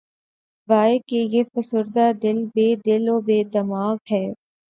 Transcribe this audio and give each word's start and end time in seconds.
واے! 0.67 0.97
کہ 1.07 1.19
یہ 1.33 1.43
فسردہ 1.53 2.05
دل‘ 2.23 2.39
بے 2.53 2.67
دل 2.85 3.03
و 3.09 3.19
بے 3.27 3.37
دماغ 3.53 3.95
ہے 4.11 4.25